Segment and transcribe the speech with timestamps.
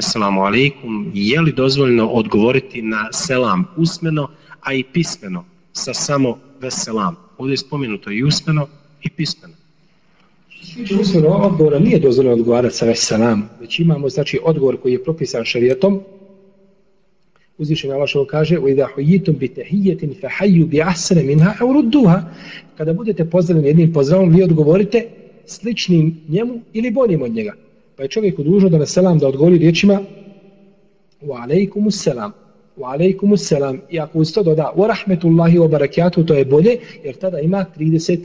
[0.00, 4.28] Assalamu alaikum, je li dozvoljeno odgovoriti na selam usmeno,
[4.60, 7.16] a i pismeno, sa samo veselam?
[7.38, 8.66] Ovdje je spomenuto i usmeno
[9.02, 9.54] i pismeno.
[10.84, 15.44] Što usmeno odgovora nije dozvoljeno odgovarati sa veselam, već imamo znači odgovor koji je propisan
[15.44, 16.00] šarijetom.
[17.58, 22.22] Uzvišen Allah što kaže وَإِذَا حُيِّتُمْ بِتَحِيَّةٍ فَحَيُّ بِعَسَنَ مِنْهَا أَوْرُدُّهَا
[22.76, 25.08] Kada budete pozdravljeni jednim pozdravom, vi odgovorite
[25.46, 27.52] sličnim njemu ili boljim od njega.
[27.96, 30.00] Pa je čovjeku dužno da na selam da odgovori riječima
[31.22, 32.32] wa alaikumus selam
[32.76, 33.80] wa alaikumus selam.
[33.90, 37.64] I ako uz to doda wa rahmetullahi wa barakatuh to je bolje jer tada ima
[37.76, 38.18] 30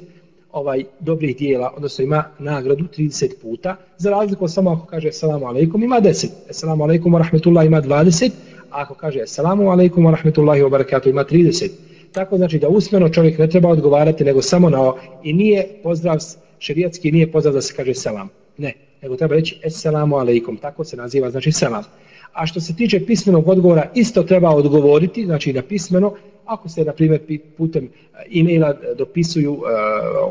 [0.51, 5.83] ovaj dobrih dijela, odnosno ima nagradu 30 puta, za razliku samo ako kaže assalamu alaikum
[5.83, 8.29] ima 10, assalamu alaikum wa rahmetullahi ima 20,
[8.69, 11.69] a ako kaže assalamu alaikum wa rahmetullahi wa barakatuh ima 30.
[12.11, 16.17] Tako znači da usmeno čovjek ne treba odgovarati nego samo na i nije pozdrav
[16.59, 18.29] šerijatski nije pozdrav da se kaže selam.
[18.57, 21.83] Ne, nego treba reći Esselamu alaikum, tako se naziva, znači selam.
[22.33, 26.13] A što se tiče pismenog odgovora, isto treba odgovoriti, znači da pismeno,
[26.45, 27.21] ako se, na primjer,
[27.57, 29.59] putem e, e-maila dopisuju e,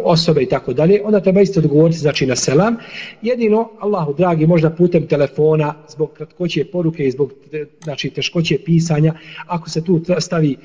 [0.05, 2.77] osobe i tako dalje, onda treba isto odgovoriti, znači na selam.
[3.22, 7.33] Jedino, Allahu dragi, možda putem telefona, zbog kratkoće poruke i zbog
[7.84, 9.14] znači, teškoće pisanja,
[9.47, 10.58] ako se tu stavi e,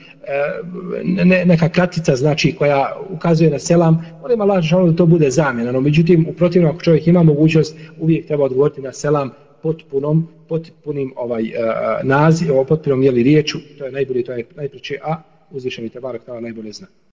[1.04, 5.72] ne, neka kratica, znači, koja ukazuje na selam, onda ima lažno da to bude zamjena.
[5.72, 9.32] No, međutim, u protivnom, ako čovjek ima mogućnost, uvijek treba odgovoriti na selam
[9.66, 11.50] potpunom, potpunim ovaj, uh,
[12.04, 15.22] naziv, potpunom jeli riječu, to je najbolje, to je najpreće, a
[15.56, 16.88] uzvišeni te barak tala najbolje zna.